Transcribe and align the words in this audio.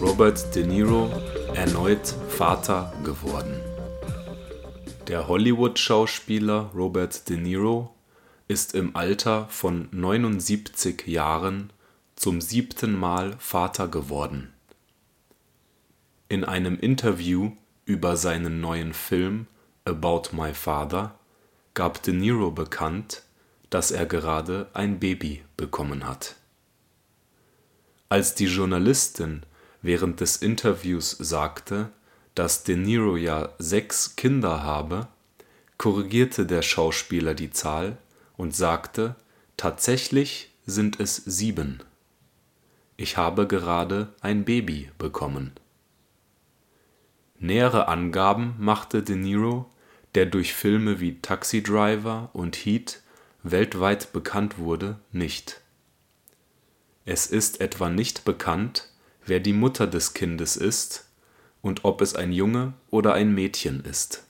Robert 0.00 0.54
De 0.54 0.66
Niro 0.66 1.10
erneut 1.54 2.14
Vater 2.28 2.92
geworden. 3.02 3.60
Der 5.08 5.26
Hollywood-Schauspieler 5.26 6.70
Robert 6.74 7.28
De 7.28 7.36
Niro 7.38 7.94
ist 8.46 8.74
im 8.74 8.94
Alter 8.94 9.46
von 9.48 9.88
79 9.92 11.06
Jahren 11.06 11.72
zum 12.14 12.40
siebten 12.40 12.98
Mal 12.98 13.36
Vater 13.38 13.88
geworden. 13.88 14.52
In 16.28 16.44
einem 16.44 16.78
Interview 16.78 17.52
über 17.86 18.16
seinen 18.16 18.60
neuen 18.60 18.92
Film 18.92 19.46
About 19.84 20.30
My 20.32 20.52
Father 20.52 21.18
gab 21.72 22.02
De 22.02 22.12
Niro 22.12 22.50
bekannt, 22.50 23.22
dass 23.70 23.90
er 23.90 24.04
gerade 24.04 24.68
ein 24.74 24.98
Baby 24.98 25.42
bekommen 25.56 26.06
hat. 26.06 26.36
Als 28.08 28.34
die 28.34 28.46
Journalistin 28.46 29.42
während 29.86 30.20
des 30.20 30.36
Interviews 30.36 31.12
sagte, 31.12 31.90
dass 32.34 32.64
De 32.64 32.76
Niro 32.76 33.16
ja 33.16 33.50
sechs 33.58 34.16
Kinder 34.16 34.62
habe, 34.62 35.06
korrigierte 35.78 36.44
der 36.44 36.62
Schauspieler 36.62 37.34
die 37.34 37.50
Zahl 37.50 37.96
und 38.36 38.54
sagte, 38.54 39.14
tatsächlich 39.56 40.52
sind 40.66 40.98
es 40.98 41.16
sieben. 41.16 41.82
Ich 42.96 43.16
habe 43.16 43.46
gerade 43.46 44.12
ein 44.20 44.44
Baby 44.44 44.90
bekommen. 44.98 45.52
Nähere 47.38 47.88
Angaben 47.88 48.56
machte 48.58 49.02
De 49.02 49.14
Niro, 49.14 49.70
der 50.16 50.26
durch 50.26 50.52
Filme 50.52 50.98
wie 50.98 51.20
Taxi 51.20 51.62
Driver 51.62 52.30
und 52.32 52.56
Heat 52.56 53.02
weltweit 53.44 54.12
bekannt 54.12 54.58
wurde, 54.58 54.98
nicht. 55.12 55.60
Es 57.04 57.26
ist 57.28 57.60
etwa 57.60 57.88
nicht 57.88 58.24
bekannt, 58.24 58.88
wer 59.26 59.40
die 59.40 59.52
Mutter 59.52 59.86
des 59.86 60.14
Kindes 60.14 60.56
ist 60.56 61.06
und 61.62 61.84
ob 61.84 62.00
es 62.00 62.14
ein 62.14 62.32
Junge 62.32 62.74
oder 62.90 63.14
ein 63.14 63.34
Mädchen 63.34 63.84
ist. 63.84 64.22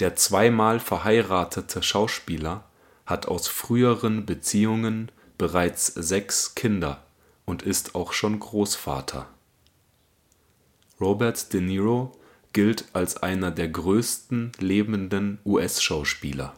Der 0.00 0.16
zweimal 0.16 0.80
verheiratete 0.80 1.82
Schauspieler 1.82 2.64
hat 3.06 3.26
aus 3.26 3.48
früheren 3.48 4.26
Beziehungen 4.26 5.10
bereits 5.38 5.86
sechs 5.86 6.54
Kinder 6.54 7.02
und 7.44 7.62
ist 7.62 7.94
auch 7.94 8.12
schon 8.12 8.40
Großvater. 8.40 9.28
Robert 11.00 11.52
De 11.52 11.60
Niro 11.60 12.12
gilt 12.52 12.84
als 12.92 13.22
einer 13.22 13.50
der 13.50 13.68
größten 13.68 14.52
lebenden 14.58 15.38
US-Schauspieler. 15.44 16.54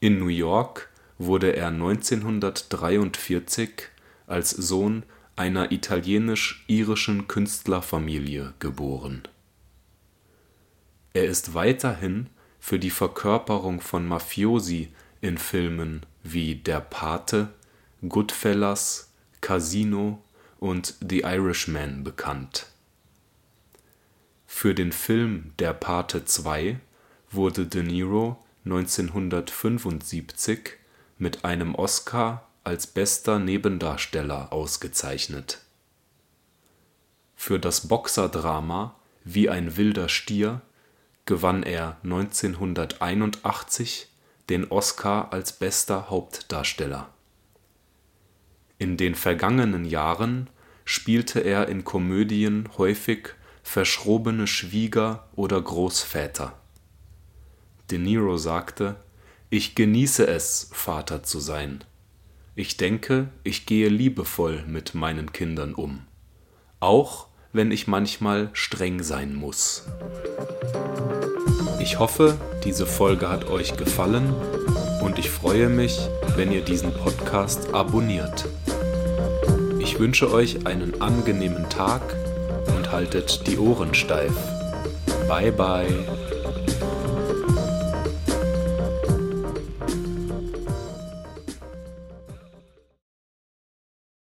In 0.00 0.18
New 0.18 0.28
York 0.28 0.90
wurde 1.18 1.56
er 1.56 1.68
1943 1.68 3.88
als 4.26 4.50
Sohn 4.50 5.04
einer 5.36 5.72
italienisch-irischen 5.72 7.28
Künstlerfamilie 7.28 8.54
geboren. 8.58 9.22
Er 11.12 11.26
ist 11.26 11.54
weiterhin 11.54 12.28
für 12.60 12.78
die 12.78 12.90
Verkörperung 12.90 13.80
von 13.80 14.06
Mafiosi 14.06 14.90
in 15.20 15.38
Filmen 15.38 16.02
wie 16.22 16.56
Der 16.56 16.80
Pate, 16.80 17.48
Goodfellas, 18.08 19.12
Casino 19.40 20.22
und 20.58 20.94
The 21.06 21.20
Irishman 21.20 22.02
bekannt. 22.04 22.66
Für 24.46 24.74
den 24.74 24.92
Film 24.92 25.52
Der 25.58 25.74
Pate 25.74 26.24
2 26.24 26.78
wurde 27.30 27.66
De 27.66 27.82
Niro 27.82 28.42
1975 28.64 30.78
mit 31.18 31.44
einem 31.44 31.74
Oscar 31.74 32.48
als 32.64 32.86
bester 32.86 33.38
Nebendarsteller 33.38 34.52
ausgezeichnet. 34.52 35.60
Für 37.36 37.58
das 37.58 37.88
Boxerdrama 37.88 38.96
Wie 39.22 39.48
ein 39.48 39.76
wilder 39.76 40.08
Stier 40.08 40.60
gewann 41.26 41.62
er 41.62 41.98
1981 42.02 44.08
den 44.48 44.70
Oscar 44.70 45.32
als 45.32 45.52
bester 45.52 46.10
Hauptdarsteller. 46.10 47.08
In 48.78 48.96
den 48.96 49.14
vergangenen 49.14 49.84
Jahren 49.84 50.50
spielte 50.84 51.40
er 51.40 51.68
in 51.68 51.84
Komödien 51.84 52.68
häufig 52.76 53.28
verschrobene 53.62 54.46
Schwieger 54.46 55.28
oder 55.34 55.60
Großväter. 55.60 56.58
De 57.90 57.98
Niro 57.98 58.36
sagte 58.36 58.96
ich 59.50 59.74
genieße 59.74 60.26
es, 60.26 60.70
Vater 60.72 61.22
zu 61.22 61.38
sein. 61.38 61.84
Ich 62.56 62.76
denke, 62.76 63.28
ich 63.42 63.66
gehe 63.66 63.88
liebevoll 63.88 64.62
mit 64.68 64.94
meinen 64.94 65.32
Kindern 65.32 65.74
um, 65.74 66.02
auch 66.78 67.26
wenn 67.52 67.72
ich 67.72 67.88
manchmal 67.88 68.50
streng 68.52 69.02
sein 69.02 69.34
muss. 69.34 69.86
Ich 71.80 71.98
hoffe, 71.98 72.38
diese 72.64 72.86
Folge 72.86 73.28
hat 73.28 73.46
euch 73.46 73.76
gefallen 73.76 74.32
und 75.02 75.18
ich 75.18 75.30
freue 75.30 75.68
mich, 75.68 75.98
wenn 76.36 76.52
ihr 76.52 76.62
diesen 76.62 76.92
Podcast 76.94 77.74
abonniert. 77.74 78.46
Ich 79.80 79.98
wünsche 79.98 80.32
euch 80.32 80.64
einen 80.64 81.02
angenehmen 81.02 81.68
Tag 81.68 82.02
und 82.76 82.92
haltet 82.92 83.48
die 83.48 83.58
Ohren 83.58 83.94
steif. 83.94 84.32
Bye 85.26 85.50
bye. 85.50 86.33